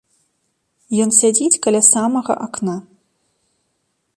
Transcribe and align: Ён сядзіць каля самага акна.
Ён 1.03 1.09
сядзіць 1.19 1.61
каля 1.65 1.81
самага 1.91 2.33
акна. 2.47 2.75